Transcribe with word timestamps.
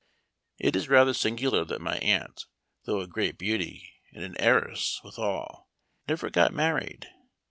"It 0.57 0.75
is 0.75 0.89
rather 0.89 1.13
singular 1.13 1.63
that 1.65 1.79
my 1.79 1.99
aunt, 1.99 2.45
though 2.85 3.01
a 3.01 3.07
great 3.07 3.37
beauty, 3.37 3.93
and 4.11 4.23
an 4.23 4.35
heiress 4.39 4.99
withal, 5.03 5.69
never 6.07 6.31
got 6.31 6.51
married. 6.55 7.07